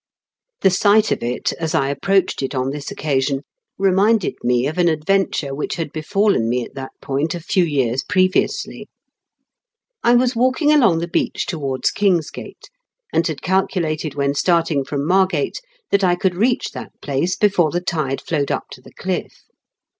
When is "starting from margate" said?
14.33-15.61